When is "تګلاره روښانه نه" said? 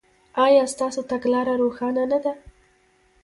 1.11-2.19